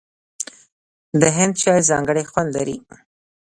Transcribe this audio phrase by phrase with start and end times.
[1.21, 2.77] د هند چای ځانګړی خوند لري.